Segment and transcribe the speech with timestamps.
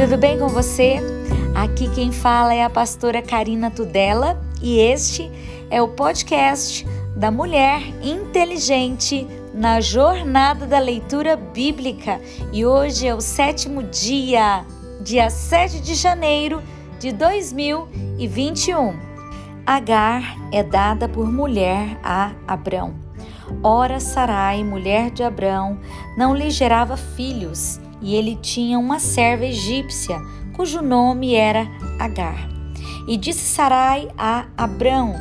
[0.00, 0.96] tudo bem com você?
[1.54, 5.30] Aqui quem fala é a pastora Karina Tudela e este
[5.68, 12.18] é o podcast da Mulher Inteligente na Jornada da Leitura Bíblica
[12.50, 14.64] e hoje é o sétimo dia,
[15.02, 16.62] dia 7 de janeiro
[16.98, 18.98] de 2021.
[19.66, 22.94] Agar é dada por mulher a Abrão.
[23.62, 25.78] Ora, Sarai, mulher de Abrão,
[26.16, 30.18] não lhe gerava filhos e ele tinha uma serva egípcia,
[30.54, 31.66] cujo nome era
[31.98, 32.48] Agar.
[33.06, 35.14] E disse Sarai a Abrão: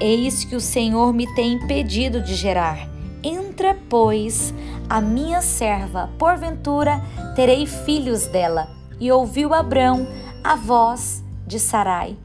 [0.00, 2.88] Eis que o Senhor me tem impedido de gerar.
[3.22, 4.54] Entra, pois,
[4.88, 7.02] a minha serva, porventura
[7.34, 8.68] terei filhos dela.
[9.00, 10.06] E ouviu Abrão
[10.42, 12.16] a voz de Sarai.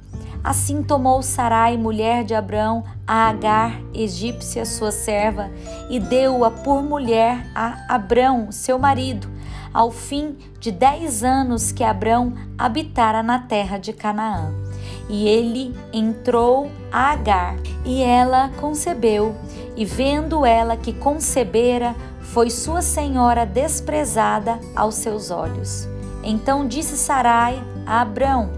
[0.43, 5.51] Assim tomou Sarai, mulher de Abrão, a Agar, egípcia, sua serva,
[5.89, 9.29] e deu-a por mulher a Abrão, seu marido,
[9.73, 14.53] ao fim de dez anos que Abrão habitara na terra de Canaã.
[15.09, 19.35] E ele entrou a Agar, e ela concebeu,
[19.75, 25.87] e vendo ela que concebera, foi sua senhora desprezada aos seus olhos.
[26.23, 28.51] Então disse Sarai a Abrão: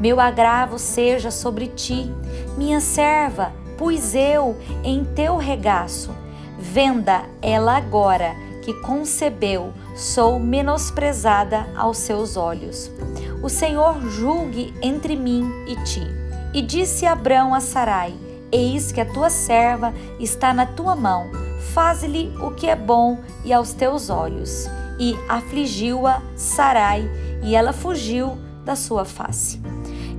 [0.00, 2.10] Meu agravo seja sobre ti,
[2.56, 6.10] minha serva, pus eu em teu regaço.
[6.58, 12.90] Venda ela agora que concebeu, sou menosprezada aos seus olhos.
[13.42, 16.06] O Senhor julgue entre mim e ti.
[16.54, 18.14] E disse Abrão a Sarai:
[18.50, 21.30] Eis que a tua serva está na tua mão,
[21.74, 24.68] faze-lhe o que é bom e aos teus olhos.
[24.98, 27.10] E afligiu-a Sarai,
[27.42, 29.60] e ela fugiu da sua face.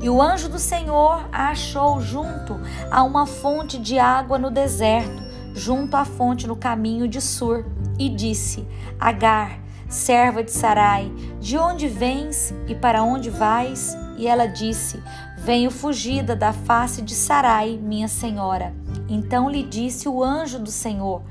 [0.02, 2.60] E o anjo do Senhor a achou junto
[2.92, 7.64] a uma fonte de água no deserto, junto à fonte no caminho de Sur,
[8.04, 8.68] e disse:
[9.00, 11.10] Agar, serva de Sarai,
[11.40, 13.96] de onde vens e para onde vais?
[14.18, 15.02] E ela disse:
[15.38, 18.74] Venho fugida da face de Sarai, minha senhora.
[19.08, 21.22] Então lhe disse o anjo do Senhor: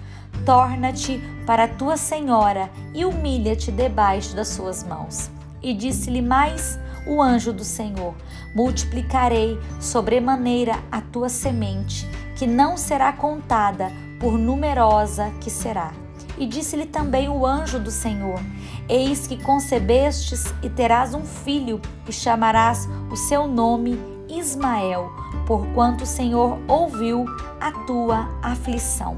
[0.47, 5.31] Torna-te para tua senhora e humilha-te debaixo das suas mãos.
[5.63, 8.15] E disse-lhe mais: o anjo do Senhor:
[8.55, 16.02] Multiplicarei sobremaneira a tua semente, que não será contada, por numerosa que será.
[16.39, 18.41] E disse-lhe também o anjo do Senhor:
[18.89, 23.99] Eis que concebestes e terás um filho, e chamarás o seu nome
[24.29, 25.11] Ismael,
[25.47, 27.25] porquanto o Senhor ouviu
[27.61, 29.17] a tua aflição.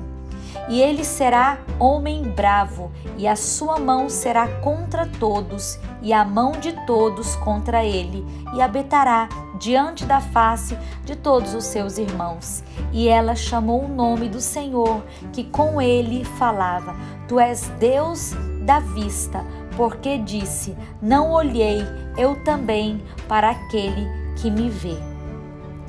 [0.68, 6.52] E ele será homem bravo, e a sua mão será contra todos, e a mão
[6.52, 12.62] de todos contra ele, e habitará diante da face de todos os seus irmãos.
[12.92, 16.94] E ela chamou o nome do Senhor, que com ele falava:
[17.28, 18.32] Tu és Deus
[18.64, 19.44] da vista,
[19.76, 21.84] porque disse: Não olhei
[22.16, 24.06] eu também para aquele
[24.36, 24.96] que me vê.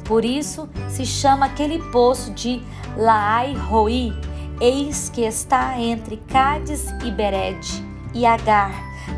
[0.04, 2.62] Por isso se chama aquele poço de
[2.96, 4.14] Laai Roi
[4.62, 7.68] Eis que está entre Cádiz e Bered,
[8.14, 8.72] e Agar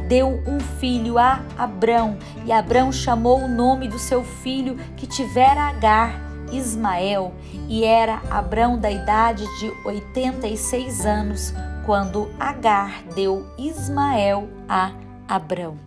[0.07, 5.63] deu um filho a Abrão, e Abrão chamou o nome do seu filho que tivera
[5.69, 6.19] Agar,
[6.51, 7.33] Ismael,
[7.67, 11.53] e era Abrão da idade de 86 anos,
[11.85, 14.91] quando Agar deu Ismael a
[15.27, 15.77] Abrão.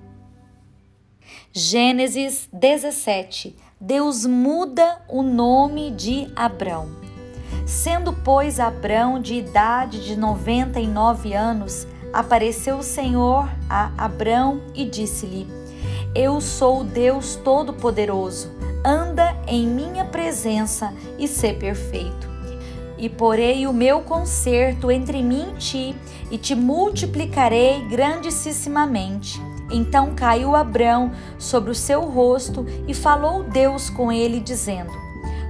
[1.53, 6.91] Gênesis 17 Deus muda o nome de Abrão.
[7.67, 14.61] Sendo, pois, Abrão de idade de noventa e nove anos, apareceu o Senhor a Abrão
[14.75, 15.47] e disse-lhe:
[16.15, 18.51] Eu sou o Deus Todo-Poderoso,
[18.85, 22.29] anda em minha presença e sê perfeito.
[22.99, 25.97] E porei o meu conserto entre mim e ti,
[26.31, 29.41] e te multiplicarei grandissimamente.
[29.71, 34.93] Então caiu Abrão sobre o seu rosto e falou Deus com ele, dizendo: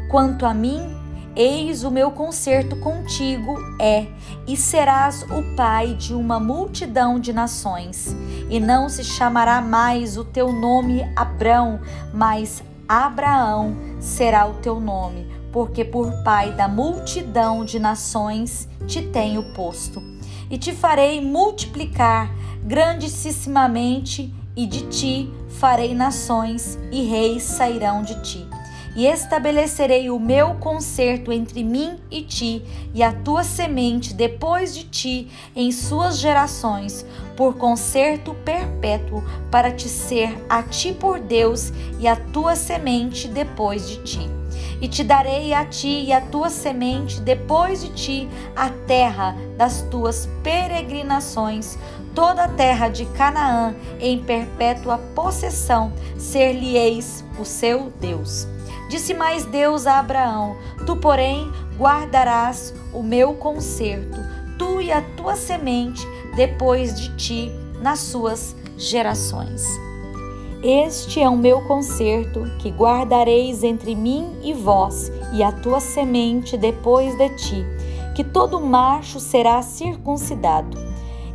[0.08, 0.99] Quanto a mim,
[1.42, 4.08] Eis o meu concerto contigo é,
[4.46, 8.14] e serás o pai de uma multidão de nações.
[8.50, 11.80] E não se chamará mais o teu nome Abrão,
[12.12, 19.42] mas Abraão será o teu nome, porque por pai da multidão de nações te tenho
[19.54, 20.02] posto.
[20.50, 22.30] E te farei multiplicar
[22.64, 28.49] grandissimamente, e de ti farei nações, e reis sairão de ti
[28.94, 34.84] e estabelecerei o meu concerto entre mim e ti, e a tua semente depois de
[34.84, 37.06] ti, em suas gerações,
[37.36, 43.88] por concerto perpétuo, para te ser a ti por Deus, e a tua semente depois
[43.88, 44.30] de ti.
[44.80, 49.82] E te darei a ti e a tua semente depois de ti a terra das
[49.82, 51.78] tuas peregrinações,
[52.14, 58.48] toda a terra de Canaã em perpétua possessão, ser-lhe-eis o seu Deus.
[58.90, 61.48] Disse mais Deus a Abraão: Tu, porém,
[61.78, 64.18] guardarás o meu conserto,
[64.58, 66.04] tu e a tua semente
[66.34, 69.64] depois de ti nas suas gerações.
[70.60, 76.56] Este é o meu conserto que guardareis entre mim e vós e a tua semente
[76.56, 77.64] depois de ti,
[78.16, 80.76] que todo macho será circuncidado.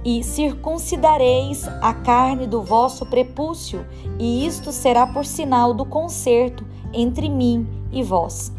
[0.04, 3.86] E circuncidareis a carne do vosso prepúcio,
[4.20, 8.52] e isto será por sinal do concerto entre mim e vós.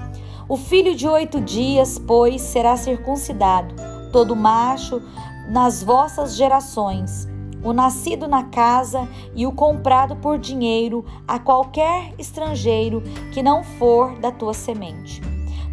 [0.48, 3.74] O filho de oito dias, pois, será circuncidado,
[4.12, 5.02] todo macho
[5.48, 7.28] nas vossas gerações
[7.66, 13.02] o nascido na casa e o comprado por dinheiro a qualquer estrangeiro
[13.32, 15.20] que não for da tua semente.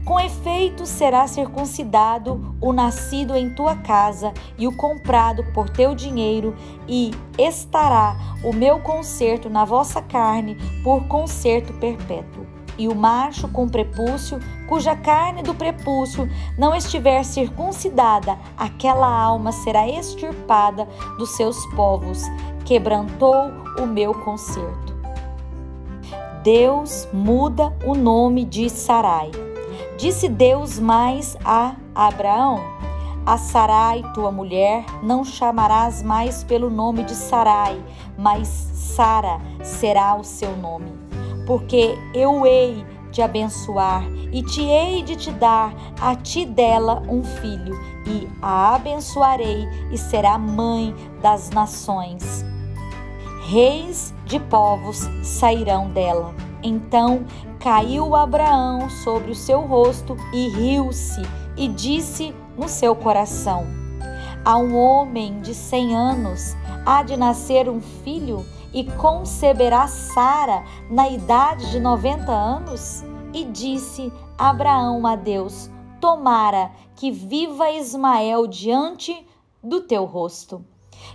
[0.03, 6.53] Com efeito, será circuncidado o nascido em tua casa e o comprado por teu dinheiro,
[6.87, 13.67] e estará o meu conserto na vossa carne por conserto perpétuo e o macho com
[13.67, 20.87] prepúcio, cuja carne do prepúcio não estiver circuncidada, aquela alma será extirpada
[21.17, 22.21] dos seus povos.
[22.65, 24.93] Quebrantou o meu conserto.
[26.43, 29.31] Deus muda o nome de Sarai.
[29.97, 32.59] Disse Deus mais a Abraão:
[33.25, 37.81] A Sarai, tua mulher, não chamarás mais pelo nome de Sarai,
[38.17, 41.02] mas Sara será o seu nome
[41.45, 47.23] porque eu hei de abençoar e te hei de te dar a ti dela um
[47.23, 52.43] filho, e a abençoarei e será mãe das nações.
[53.45, 56.33] Reis de povos sairão dela.
[56.63, 57.25] Então
[57.59, 61.21] caiu Abraão sobre o seu rosto e riu-se,
[61.55, 63.67] e disse no seu coração:
[64.43, 66.55] A um homem de cem anos
[66.85, 68.43] há de nascer um filho?
[68.73, 73.03] E conceberá Sara na idade de 90 anos?
[73.33, 79.25] E disse Abraão a Deus: Tomara que viva Ismael diante
[79.63, 80.63] do teu rosto.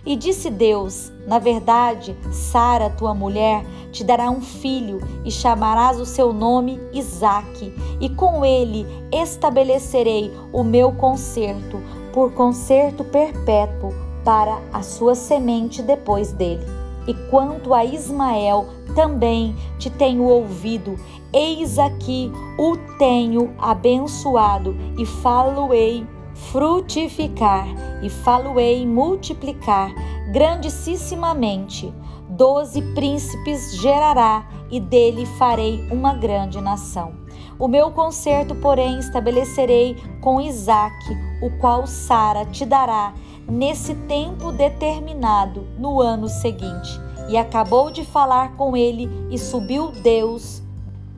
[0.05, 6.05] E disse Deus: Na verdade, Sara, tua mulher, te dará um filho e chamarás o
[6.05, 11.81] seu nome Isaque, e com ele estabelecerei o meu concerto,
[12.13, 16.78] por concerto perpétuo para a sua semente depois dele.
[17.07, 20.95] E quanto a Ismael, também te tenho ouvido.
[21.33, 26.05] Eis aqui o tenho abençoado e falo-ei
[26.51, 27.67] frutificar
[28.01, 29.93] e falo-ei multiplicar
[30.31, 31.93] grandissimamente.
[32.29, 37.13] Doze príncipes gerará e dele farei uma grande nação.
[37.57, 43.13] O meu concerto, porém, estabelecerei com Isaque, o qual Sara te dará
[43.49, 46.99] nesse tempo determinado no ano seguinte.
[47.27, 50.61] E acabou de falar com ele e subiu Deus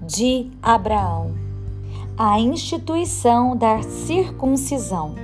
[0.02, 1.34] de Abraão.
[2.18, 5.16] A instituição da circuncisão.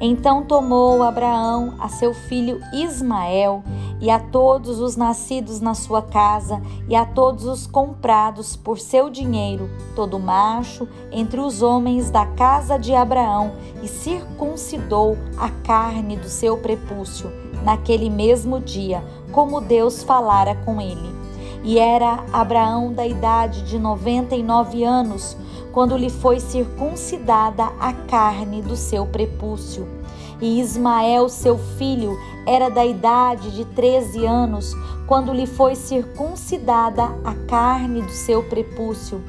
[0.00, 3.64] Então tomou Abraão a seu filho Ismael
[3.98, 9.08] e a todos os nascidos na sua casa e a todos os comprados por seu
[9.08, 13.52] dinheiro, todo macho entre os homens da casa de Abraão,
[13.82, 17.32] e circuncidou a carne do seu prepúcio
[17.64, 19.02] naquele mesmo dia,
[19.32, 21.16] como Deus falara com ele.
[21.64, 25.36] E era Abraão da idade de noventa e nove anos,
[25.76, 29.86] quando lhe foi circuncidada a carne do seu prepúcio.
[30.40, 34.72] E Ismael, seu filho, era da idade de treze anos,
[35.06, 39.22] quando lhe foi circuncidada a carne do seu prepúcio.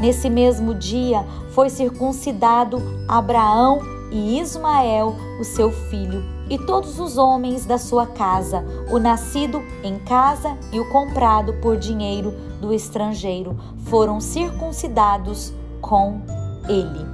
[0.00, 3.78] Nesse mesmo dia foi circuncidado Abraão
[4.10, 10.00] e Ismael, o seu filho, e todos os homens da sua casa, o nascido em
[10.00, 16.22] casa e o comprado por dinheiro do estrangeiro, foram circuncidados com
[16.68, 17.04] ele.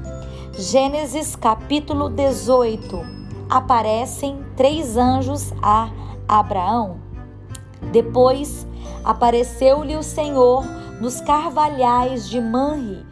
[0.57, 3.01] Gênesis capítulo 18
[3.49, 5.91] aparecem três anjos a
[6.29, 7.01] Abraão.
[7.91, 8.67] Depois
[9.05, 10.65] apareceu-lhe o Senhor
[11.01, 13.07] nos carvalhais de Manre,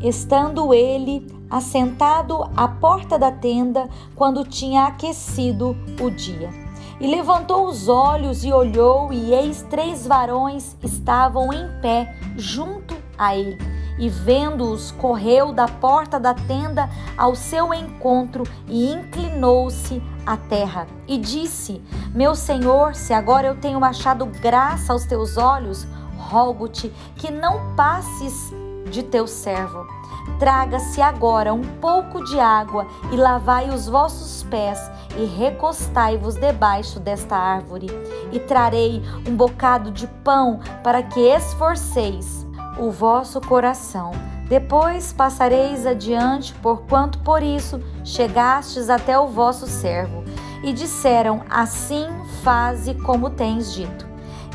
[0.00, 6.48] estando ele assentado à porta da tenda quando tinha aquecido o dia.
[7.00, 13.36] E levantou os olhos e olhou, e eis três varões estavam em pé junto a
[13.36, 20.86] ele e vendo-os, correu da porta da tenda ao seu encontro e inclinou-se à terra
[21.06, 21.82] e disse:
[22.14, 25.86] Meu senhor, se agora eu tenho achado graça aos teus olhos,
[26.16, 28.52] rogo-te que não passes
[28.90, 29.86] de teu servo.
[30.38, 34.80] Traga-se agora um pouco de água e lavai os vossos pés
[35.16, 37.86] e recostai-vos debaixo desta árvore.
[38.32, 42.43] E trarei um bocado de pão para que esforceis
[42.78, 44.12] o vosso coração.
[44.48, 50.24] Depois passareis adiante, porquanto por isso chegastes até o vosso servo.
[50.62, 52.06] E disseram: Assim
[52.42, 54.06] faze como tens dito.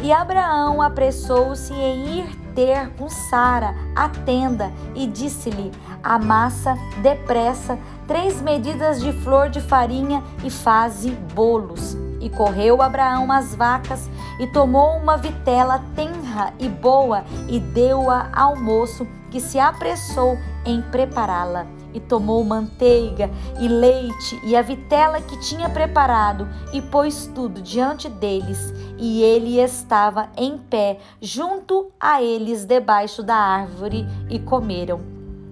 [0.01, 5.71] E Abraão apressou-se em ir ter com Sara a tenda e disse-lhe:
[6.03, 11.97] Amassa depressa três medidas de flor de farinha e faze bolos.
[12.19, 14.09] E correu Abraão às vacas
[14.39, 20.81] e tomou uma vitela tenra e boa e deu-a ao moço que se apressou em
[20.81, 27.61] prepará-la e tomou manteiga e leite e a vitela que tinha preparado e pôs tudo
[27.61, 28.73] diante deles.
[28.97, 34.99] E ele estava em pé junto a eles debaixo da árvore e comeram.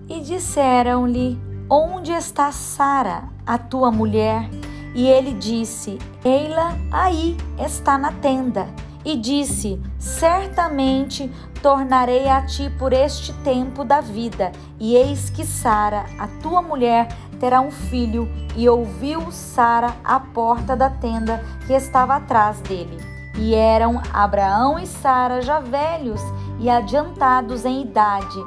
[0.07, 4.49] E disseram-lhe: Onde está Sara, a tua mulher?
[4.97, 8.67] E ele disse: Eila aí está na tenda
[9.05, 14.51] e disse: Certamente tornarei a ti por este tempo da vida.
[14.79, 17.07] E eis que Sara, a tua mulher,
[17.39, 18.27] terá um filho.
[18.55, 22.97] E ouviu Sara a porta da tenda que estava atrás dele.
[23.37, 26.21] E eram Abraão e Sara já velhos
[26.59, 28.43] e adiantados em idade.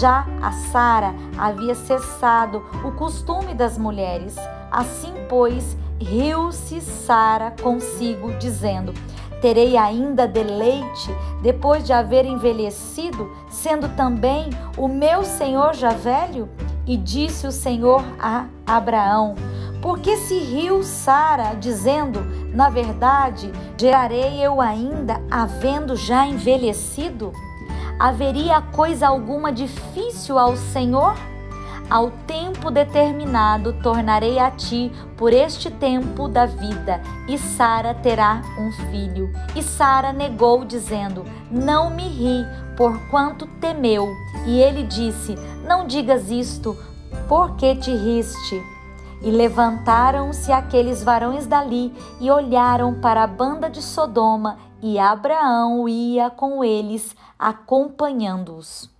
[0.00, 4.34] Já a Sara havia cessado o costume das mulheres.
[4.68, 8.92] Assim, pois, riu-se Sara consigo, dizendo:
[9.40, 11.10] Terei ainda deleite
[11.42, 16.48] depois de haver envelhecido, sendo também o meu senhor já velho?
[16.86, 19.34] E disse o Senhor a Abraão:
[19.80, 22.20] Por que se riu Sara, dizendo:
[22.54, 27.32] Na verdade, gerarei eu ainda, havendo já envelhecido?
[27.98, 31.14] Haveria coisa alguma difícil ao Senhor?
[31.92, 38.72] Ao tempo determinado tornarei a ti por este tempo da vida, e Sara terá um
[38.90, 39.30] filho.
[39.54, 42.46] E Sara negou, dizendo: Não me ri,
[42.78, 44.08] porquanto temeu.
[44.46, 45.34] E ele disse:
[45.66, 46.74] Não digas isto,
[47.28, 48.58] porque te riste.
[49.20, 56.30] E levantaram-se aqueles varões dali e olharam para a banda de Sodoma, e Abraão ia
[56.30, 58.91] com eles, acompanhando-os.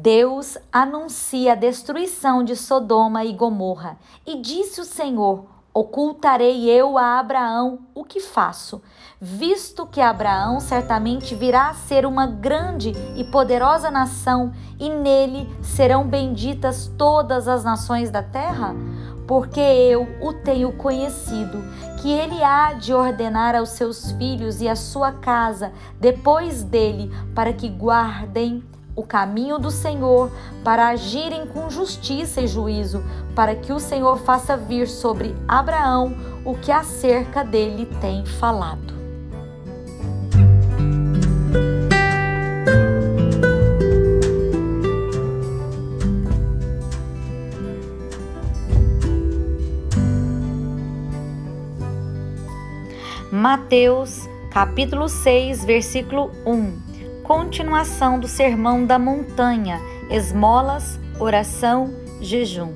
[0.00, 3.98] Deus anuncia a destruição de Sodoma e Gomorra.
[4.26, 8.82] E disse o Senhor: Ocultarei eu a Abraão o que faço,
[9.18, 16.06] visto que Abraão certamente virá a ser uma grande e poderosa nação, e nele serão
[16.06, 18.76] benditas todas as nações da terra?
[19.26, 21.64] Porque eu o tenho conhecido,
[22.02, 27.50] que ele há de ordenar aos seus filhos e à sua casa depois dele, para
[27.50, 28.62] que guardem
[28.94, 30.30] o caminho do Senhor,
[30.62, 33.02] para agirem com justiça e juízo,
[33.34, 38.92] para que o Senhor faça vir sobre Abraão o que acerca dele tem falado.
[53.30, 56.81] Mateus, capítulo 6, versículo 1
[57.34, 62.74] continuação do Sermão da Montanha, esmolas, oração, jejum.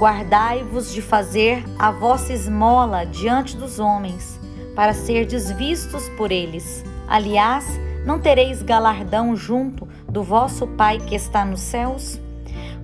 [0.00, 4.40] Guardai-vos de fazer a vossa esmola diante dos homens,
[4.74, 6.84] para serdes vistos por eles.
[7.06, 7.64] Aliás,
[8.04, 12.20] não tereis galardão junto do vosso Pai que está nos céus?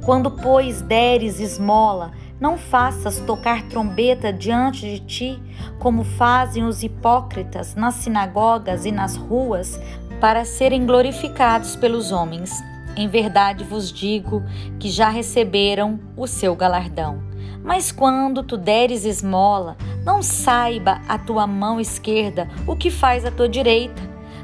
[0.05, 5.43] Quando, pois, deres esmola, não faças tocar trombeta diante de ti,
[5.79, 9.81] como fazem os hipócritas nas sinagogas e nas ruas,
[10.25, 12.51] para serem glorificados pelos homens.
[12.97, 14.43] Em verdade vos digo
[14.81, 17.23] que já receberam o seu galardão.
[17.63, 23.31] Mas quando tu deres esmola, não saiba a tua mão esquerda o que faz a
[23.31, 24.01] tua direita,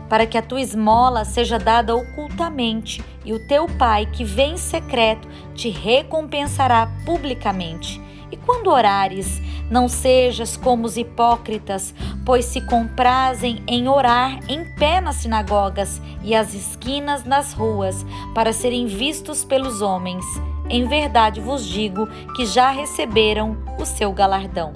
[0.07, 4.59] para que a tua esmola seja dada ocultamente, e o teu pai, que vem em
[4.59, 7.99] secreto, te recompensará publicamente.
[8.31, 11.95] E quando orares, não sejas como os hipócritas,
[12.27, 18.53] pois se comprazem em orar em pé nas sinagogas e às esquinas das ruas, para
[18.53, 20.25] serem vistos pelos homens.
[20.69, 24.73] Em verdade vos digo que já receberam o seu galardão.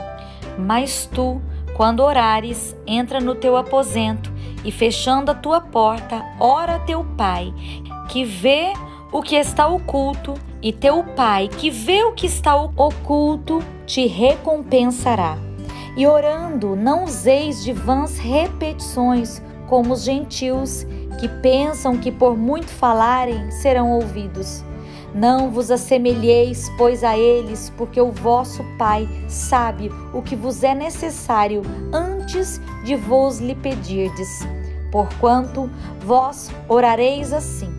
[0.59, 1.43] Mas tu,
[1.77, 4.33] quando orares, entra no teu aposento
[4.65, 7.53] e, fechando a tua porta, ora a teu pai,
[8.09, 8.73] que vê
[9.13, 10.35] o que está oculto,
[10.65, 15.37] e teu pai, que vê o que está oculto, te recompensará.
[15.95, 20.87] E orando, não useis de vãs repetições, como os gentios,
[21.21, 24.65] que pensam que por muito falarem serão ouvidos.
[25.15, 30.75] Não vos assemelheis, pois, a eles, porque o vosso Pai sabe o que vos é
[30.75, 31.61] necessário
[31.93, 34.49] antes de vos lhe pedirdes.
[34.91, 37.71] Porquanto vós orareis assim: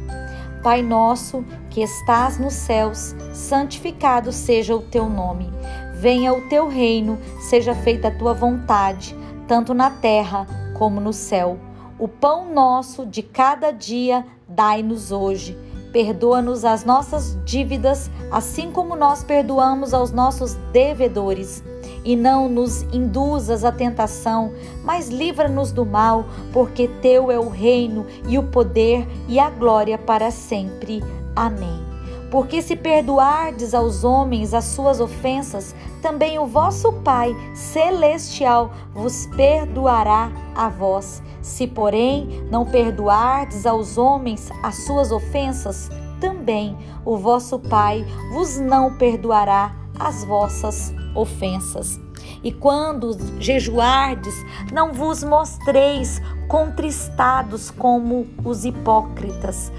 [0.64, 1.44] Pai nosso,
[1.76, 5.52] que estás nos céus, santificado seja o teu nome.
[5.96, 9.14] Venha o teu reino, seja feita a tua vontade,
[9.46, 11.60] tanto na terra como no céu.
[12.00, 15.58] O pão nosso de cada dia dai-nos hoje
[15.96, 21.64] Perdoa-nos as nossas dívidas, assim como nós perdoamos aos nossos devedores.
[22.04, 24.52] E não nos induzas à tentação,
[24.84, 29.98] mas livra-nos do mal, porque Teu é o reino e o poder e a glória
[29.98, 31.02] para sempre.
[31.36, 31.84] Amém.
[32.32, 40.32] Porque se perdoardes aos homens as suas ofensas, também o vosso Pai celestial vos perdoará
[40.56, 41.22] a vós.
[41.42, 45.90] Se, porém, não perdoardes aos homens as suas ofensas,
[46.20, 52.00] também o vosso Pai vos não perdoará as vossas ofensas.
[52.44, 54.36] E quando jejuardes,
[54.72, 59.72] não vos mostreis contristados como os hipócritas,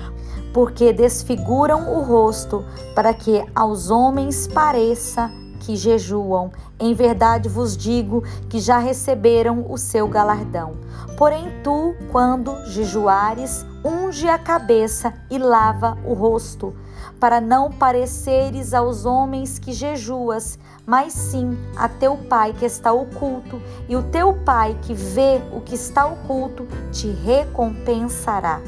[0.56, 6.50] porque desfiguram o rosto para que aos homens pareça que jejuam.
[6.80, 10.78] Em verdade vos digo que já receberam o seu galardão.
[11.18, 16.74] Porém, tu, quando jejuares, unge a cabeça e lava o rosto,
[17.20, 23.60] para não pareceres aos homens que jejuas, mas sim a teu Pai que está oculto,
[23.86, 28.62] e o teu Pai que vê o que está oculto te recompensará.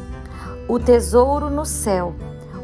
[0.68, 2.14] O tesouro no céu,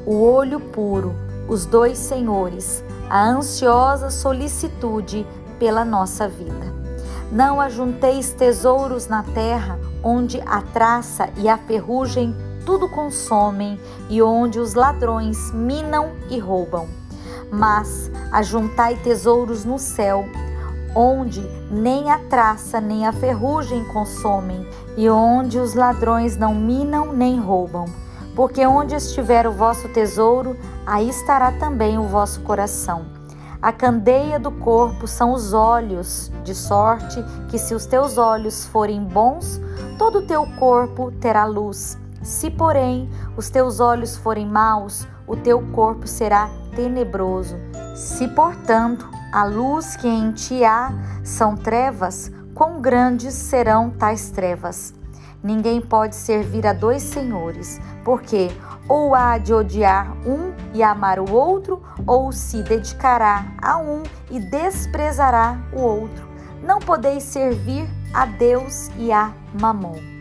[0.04, 1.14] o olho puro,
[1.49, 5.26] os dois senhores a ansiosa solicitude
[5.58, 6.75] pela nossa vida.
[7.30, 12.34] Não ajunteis tesouros na terra, onde a traça e a ferrugem
[12.64, 16.88] tudo consomem e onde os ladrões minam e roubam.
[17.50, 20.25] Mas ajuntai tesouros no céu,
[20.94, 27.38] onde nem a traça nem a ferrugem consomem e onde os ladrões não minam nem
[27.38, 27.86] roubam
[28.35, 33.07] porque onde estiver o vosso tesouro, aí estará também o vosso coração.
[33.62, 39.02] A candeia do corpo são os olhos, de sorte que, se os teus olhos forem
[39.02, 39.61] bons,
[39.96, 41.98] todo o teu corpo terá luz.
[42.22, 47.56] Se, porém, os teus olhos forem maus, o teu corpo será tenebroso.
[47.94, 54.94] Se, portanto, a luz que em ti há são trevas, quão grandes serão tais trevas?
[55.42, 58.50] Ninguém pode servir a dois senhores, porque
[58.88, 64.40] ou há de odiar um e amar o outro, ou se dedicará a um e
[64.40, 66.28] desprezará o outro.
[66.62, 70.13] Não podeis servir a Deus e a Mamon.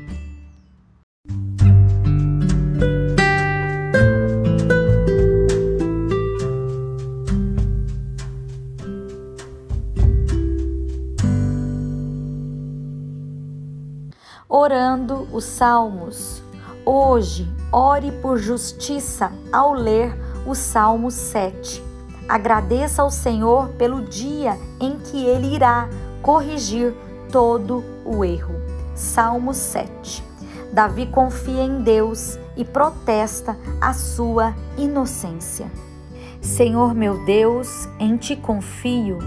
[14.55, 16.43] Orando os salmos.
[16.85, 21.83] Hoje, ore por justiça ao ler o Salmo 7.
[22.29, 25.89] Agradeça ao Senhor pelo dia em que ele irá
[26.21, 26.93] corrigir
[27.31, 28.53] todo o erro.
[28.93, 30.23] Salmo 7.
[30.71, 35.65] Davi confia em Deus e protesta a sua inocência.
[36.39, 39.17] Senhor meu Deus, em ti confio.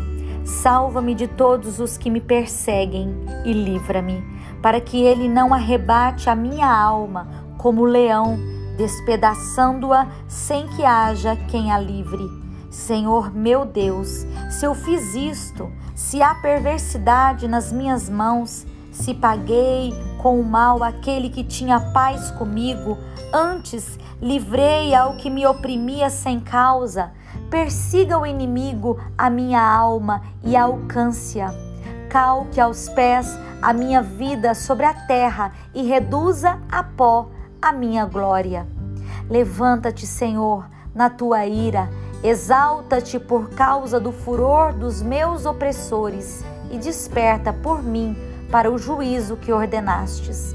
[0.44, 3.12] Salva-me de todos os que me perseguem
[3.44, 4.35] e livra-me
[4.66, 8.36] para que ele não arrebate a minha alma como leão,
[8.76, 12.28] despedaçando-a sem que haja quem a livre.
[12.68, 19.94] Senhor meu Deus, se eu fiz isto, se há perversidade nas minhas mãos, se paguei
[20.20, 22.98] com o mal aquele que tinha paz comigo,
[23.32, 27.12] antes livrei ao que me oprimia sem causa,
[27.48, 31.65] persiga o inimigo a minha alma e alcance-a.
[32.08, 38.04] Calque aos pés a minha vida sobre a terra e reduza a pó a minha
[38.04, 38.66] glória.
[39.28, 41.90] Levanta-te, Senhor, na tua ira,
[42.22, 48.16] exalta-te por causa do furor dos meus opressores e desperta por mim
[48.50, 50.54] para o juízo que ordenastes.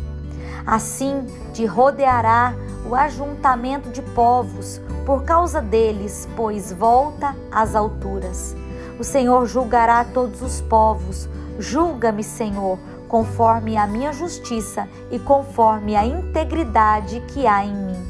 [0.66, 2.54] Assim te rodeará
[2.90, 8.56] o ajuntamento de povos por causa deles, pois volta às alturas.
[9.00, 11.28] O Senhor julgará todos os povos.
[11.62, 18.08] Julga-me, Senhor, conforme a minha justiça e conforme a integridade que há em mim.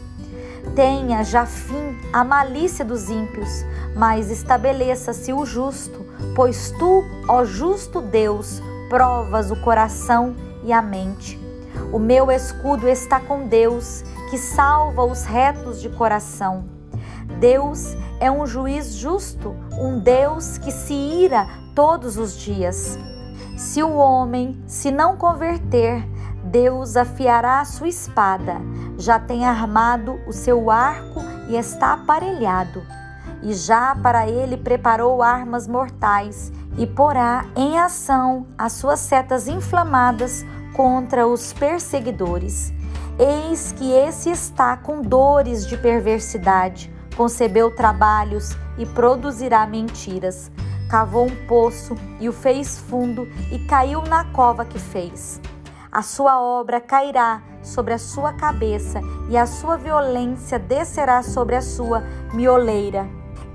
[0.74, 8.00] Tenha já fim a malícia dos ímpios, mas estabeleça-se o justo, pois tu, ó justo
[8.00, 10.34] Deus, provas o coração
[10.64, 11.38] e a mente.
[11.92, 16.64] O meu escudo está com Deus, que salva os retos de coração.
[17.38, 22.98] Deus é um juiz justo, um Deus que se ira todos os dias.
[23.62, 26.04] Se o homem se não converter,
[26.44, 28.56] Deus afiará a sua espada,
[28.98, 32.82] já tem armado o seu arco e está aparelhado.
[33.44, 40.44] E já para ele preparou armas mortais e porá em ação as suas setas inflamadas
[40.74, 42.74] contra os perseguidores.
[43.20, 50.50] Eis que esse está com dores de perversidade, concebeu trabalhos e produzirá mentiras.
[50.92, 55.40] Cavou um poço e o fez fundo e caiu na cova que fez.
[55.90, 59.00] A sua obra cairá sobre a sua cabeça
[59.30, 63.08] e a sua violência descerá sobre a sua mioleira.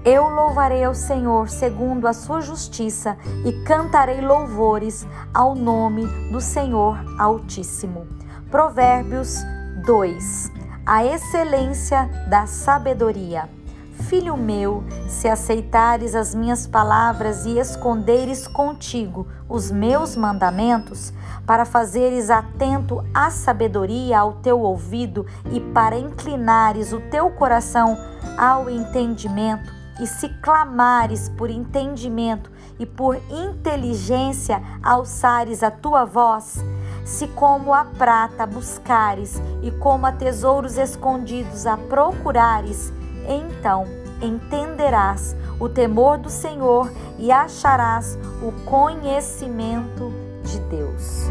[0.03, 6.97] Eu louvarei ao Senhor segundo a sua justiça e cantarei louvores ao nome do Senhor
[7.19, 8.07] Altíssimo.
[8.51, 9.37] Provérbios
[9.85, 10.53] 2.
[10.87, 13.56] A excelência da sabedoria.
[14.05, 21.13] Filho meu, se aceitares as minhas palavras e esconderes contigo os meus mandamentos,
[21.45, 27.97] para fazeres atento à sabedoria ao teu ouvido e para inclinares o teu coração
[28.39, 36.63] ao entendimento, e se clamares por entendimento e por inteligência alçares a tua voz,
[37.05, 42.93] se como a prata buscares e como a tesouros escondidos a procurares,
[43.29, 43.85] então
[44.21, 50.13] entenderás o temor do Senhor e acharás o conhecimento
[50.43, 51.29] de Deus.